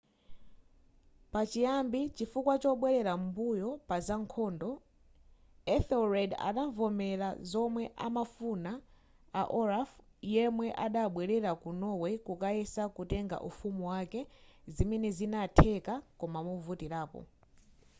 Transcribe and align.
pachiyambi 1.33 2.01
chifukwa 2.15 2.55
chobwelera 2.61 3.13
m'mbuyo 3.21 3.69
paza 3.89 4.15
nkhondo 4.23 4.71
ethelred 5.75 6.31
adavomera 6.49 7.29
zomwe 7.51 7.83
amafuna 8.05 8.71
a 9.41 9.43
olaf 9.61 9.89
yemwe 10.33 10.67
adabwelera 10.85 11.51
ku 11.61 11.69
norway 11.81 12.15
kukayesa 12.25 12.83
kutenga 12.95 13.37
ufumu 13.49 13.83
wake 13.91 14.21
zimene 14.75 15.07
zinatheka 15.17 15.93
koma 16.19 16.39
movutirapo 16.47 17.19